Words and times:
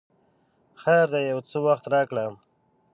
خیر 0.81 1.05
دی 1.13 1.21
یو 1.31 1.39
څه 1.49 1.57
وخت 1.67 1.85
راکړه! 1.93 2.25